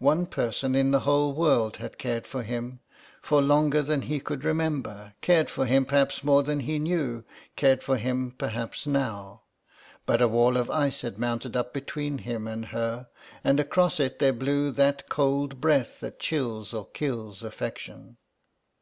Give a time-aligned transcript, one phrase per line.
[0.00, 2.80] One person in the whole world had cared for him,
[3.22, 7.24] for longer than he could remember, cared for him perhaps more than he knew,
[7.56, 9.40] cared for him perhaps now.
[10.04, 13.08] But a wall of ice had mounted up between him and her,
[13.42, 18.18] and across it there blew that cold breath that chills or kills affection.